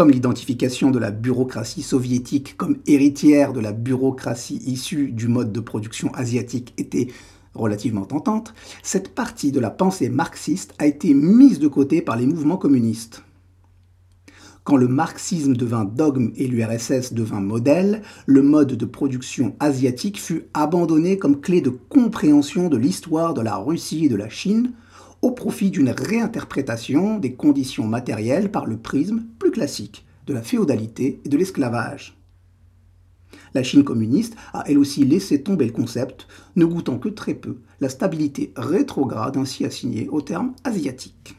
Comme 0.00 0.12
l'identification 0.12 0.90
de 0.90 0.98
la 0.98 1.10
bureaucratie 1.10 1.82
soviétique 1.82 2.56
comme 2.56 2.78
héritière 2.86 3.52
de 3.52 3.60
la 3.60 3.72
bureaucratie 3.72 4.56
issue 4.64 5.12
du 5.12 5.28
mode 5.28 5.52
de 5.52 5.60
production 5.60 6.10
asiatique 6.14 6.72
était 6.78 7.08
relativement 7.52 8.06
tentante, 8.06 8.54
cette 8.82 9.14
partie 9.14 9.52
de 9.52 9.60
la 9.60 9.68
pensée 9.68 10.08
marxiste 10.08 10.72
a 10.78 10.86
été 10.86 11.12
mise 11.12 11.58
de 11.58 11.68
côté 11.68 12.00
par 12.00 12.16
les 12.16 12.24
mouvements 12.24 12.56
communistes. 12.56 13.24
Quand 14.64 14.78
le 14.78 14.88
marxisme 14.88 15.54
devint 15.54 15.84
dogme 15.84 16.32
et 16.34 16.46
l'URSS 16.46 17.12
devint 17.12 17.42
modèle, 17.42 18.00
le 18.24 18.40
mode 18.40 18.78
de 18.78 18.86
production 18.86 19.54
asiatique 19.60 20.18
fut 20.18 20.46
abandonné 20.54 21.18
comme 21.18 21.42
clé 21.42 21.60
de 21.60 21.68
compréhension 21.68 22.70
de 22.70 22.78
l'histoire 22.78 23.34
de 23.34 23.42
la 23.42 23.56
Russie 23.56 24.06
et 24.06 24.08
de 24.08 24.16
la 24.16 24.30
Chine, 24.30 24.72
au 25.22 25.32
profit 25.32 25.70
d'une 25.70 25.90
réinterprétation 25.90 27.18
des 27.18 27.34
conditions 27.34 27.86
matérielles 27.86 28.50
par 28.50 28.66
le 28.66 28.78
prisme 28.78 29.24
plus 29.38 29.50
classique 29.50 30.04
de 30.26 30.34
la 30.34 30.42
féodalité 30.42 31.20
et 31.24 31.28
de 31.28 31.36
l'esclavage. 31.36 32.16
La 33.54 33.62
Chine 33.62 33.84
communiste 33.84 34.36
a 34.52 34.64
elle 34.66 34.78
aussi 34.78 35.04
laissé 35.04 35.42
tomber 35.42 35.66
le 35.66 35.72
concept, 35.72 36.26
ne 36.56 36.64
goûtant 36.64 36.98
que 36.98 37.08
très 37.08 37.34
peu 37.34 37.58
la 37.80 37.88
stabilité 37.88 38.52
rétrograde 38.56 39.36
ainsi 39.36 39.64
assignée 39.64 40.08
au 40.08 40.20
terme 40.20 40.54
asiatique. 40.64 41.34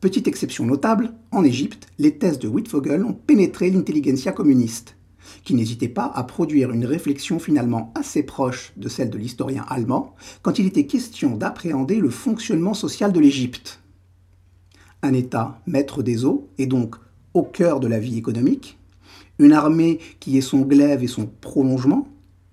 Petite 0.00 0.28
exception 0.28 0.64
notable, 0.64 1.12
en 1.30 1.44
Égypte, 1.44 1.88
les 1.98 2.16
thèses 2.16 2.38
de 2.38 2.48
Wittfogel 2.48 3.04
ont 3.04 3.12
pénétré 3.12 3.70
l'intelligentsia 3.70 4.32
communiste, 4.32 4.96
qui 5.44 5.54
n'hésitait 5.54 5.88
pas 5.88 6.10
à 6.14 6.24
produire 6.24 6.70
une 6.70 6.84
réflexion 6.84 7.38
finalement 7.38 7.92
assez 7.94 8.22
proche 8.22 8.72
de 8.76 8.88
celle 8.88 9.10
de 9.10 9.18
l'historien 9.18 9.64
allemand 9.68 10.14
quand 10.42 10.58
il 10.58 10.66
était 10.66 10.86
question 10.86 11.36
d'appréhender 11.36 11.96
le 11.96 12.10
fonctionnement 12.10 12.74
social 12.74 13.12
de 13.12 13.20
l'Égypte. 13.20 13.80
Un 15.02 15.14
État 15.14 15.60
maître 15.66 16.02
des 16.02 16.24
eaux 16.24 16.48
et 16.58 16.66
donc 16.66 16.96
au 17.34 17.42
cœur 17.42 17.80
de 17.80 17.86
la 17.86 17.98
vie 17.98 18.18
économique, 18.18 18.78
une 19.38 19.52
armée 19.52 19.98
qui 20.18 20.36
est 20.36 20.42
son 20.42 20.60
glaive 20.60 21.02
et 21.02 21.08
son 21.08 21.26
prolongement, 21.26 22.08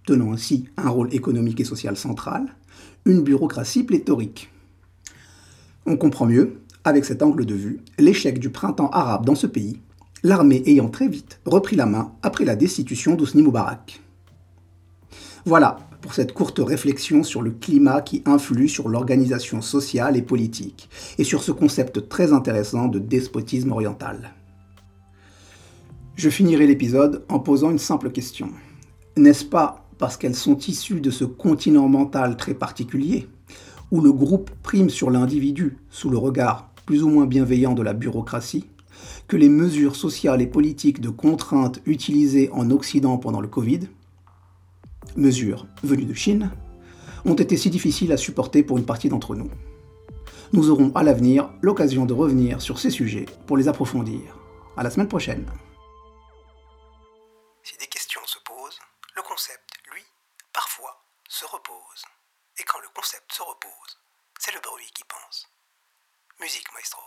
tenant 0.06 0.32
ainsi 0.32 0.65
un 0.77 0.89
rôle 0.89 1.13
économique 1.13 1.60
et 1.60 1.65
social 1.65 1.97
central, 1.97 2.56
une 3.06 3.23
bureaucratie 3.23 3.84
pléthorique. 3.84 4.49
On 5.86 5.97
comprend 5.97 6.25
mieux 6.25 6.62
avec 6.84 7.03
cet 7.03 7.21
angle 7.21 7.45
de 7.45 7.56
vue, 7.56 7.80
l'échec 7.99 8.39
du 8.39 8.49
printemps 8.49 8.89
arabe 8.89 9.25
dans 9.25 9.36
ce 9.36 9.47
pays, 9.47 9.80
l'armée 10.23 10.63
ayant 10.65 10.89
très 10.89 11.08
vite 11.08 11.39
repris 11.45 11.75
la 11.75 11.86
main 11.86 12.13
après 12.21 12.45
la 12.45 12.56
destitution 12.56 13.15
d'Ousni 13.15 13.41
Moubarak. 13.41 14.01
Voilà 15.45 15.80
pour 16.01 16.13
cette 16.13 16.34
courte 16.34 16.60
réflexion 16.60 17.23
sur 17.23 17.41
le 17.41 17.51
climat 17.51 18.01
qui 18.01 18.21
influe 18.25 18.67
sur 18.67 18.89
l'organisation 18.89 19.62
sociale 19.62 20.17
et 20.17 20.21
politique, 20.21 20.89
et 21.17 21.23
sur 21.23 21.43
ce 21.43 21.51
concept 21.51 22.10
très 22.10 22.34
intéressant 22.34 22.88
de 22.88 22.99
despotisme 22.99 23.71
oriental. 23.71 24.34
Je 26.15 26.30
finirai 26.30 26.67
l'épisode 26.67 27.23
en 27.30 27.39
posant 27.39 27.71
une 27.71 27.80
simple 27.80 28.12
question. 28.12 28.49
N'est-ce 29.17 29.45
pas 29.45 29.88
parce 29.97 30.17
qu'elles 30.17 30.36
sont 30.36 30.58
issues 30.58 31.01
de 31.01 31.12
ce 31.12 31.25
continent 31.25 31.88
mental 31.88 32.38
très 32.38 32.53
particulier, 32.53 33.27
où 33.91 34.01
le 34.01 34.12
groupe 34.12 34.51
prime 34.63 34.89
sur 34.89 35.10
l'individu 35.10 35.77
sous 35.89 36.10
le 36.10 36.17
regard 36.17 36.71
plus 36.86 37.03
ou 37.03 37.10
moins 37.10 37.25
bienveillant 37.25 37.73
de 37.73 37.84
la 37.84 37.93
bureaucratie, 37.93 38.65
que 39.28 39.38
les 39.38 39.50
mesures 39.50 39.96
sociales 39.96 40.42
et 40.42 40.48
politiques 40.48 41.02
de 41.02 41.10
contrainte 41.10 41.80
utilisées 41.86 42.50
en 42.52 42.72
Occident 42.72 43.18
pendant 43.18 43.42
le 43.42 43.48
Covid, 43.48 43.82
mesures 45.16 45.68
venues 45.84 46.06
de 46.06 46.13
Chine, 46.13 46.52
ont 47.26 47.36
été 47.36 47.58
si 47.58 47.70
difficiles 47.70 48.12
à 48.12 48.18
supporter 48.18 48.63
pour 48.63 48.78
une 48.78 48.86
partie 48.86 49.10
d'entre 49.10 49.36
nous. 49.36 49.52
Nous 50.54 50.70
aurons 50.70 50.94
à 50.96 51.04
l'avenir 51.04 51.50
l'occasion 51.62 52.06
de 52.06 52.13
revenir 52.13 52.62
sur 52.62 52.80
ces 52.80 52.90
sujets 52.90 53.26
pour 53.48 53.58
les 53.58 53.68
approfondir. 53.68 54.38
À 54.78 54.84
la 54.84 54.90
semaine 54.90 55.10
prochaine. 55.10 55.46
Si 57.63 57.76
des 57.78 57.88
questions 57.88 58.22
se 58.26 58.38
posent, 58.46 58.80
le 59.16 59.22
concept, 59.24 59.74
lui, 59.92 60.04
parfois, 60.54 61.04
se 61.28 61.46
repose. 61.46 62.06
Et 62.60 62.63
quand 62.63 62.80
le 62.80 62.88
concept 62.96 63.34
se 63.34 63.42
repose, 63.42 64.00
c'est 64.40 64.54
le 64.54 64.62
bruit 64.62 64.90
qui 64.96 65.04
pense. 65.04 65.50
Musique, 66.40 66.72
maestro. 66.74 67.02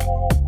Bye. 0.00 0.43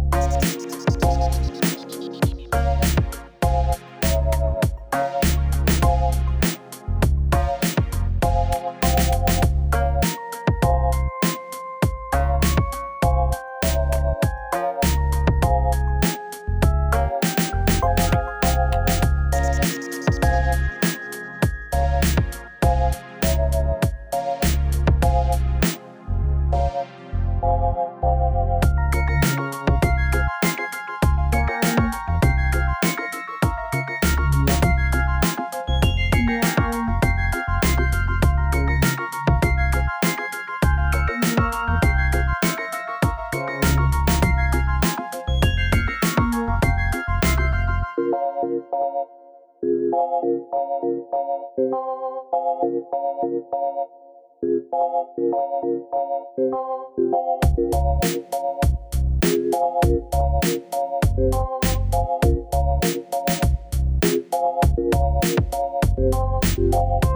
Thank 66.72 67.15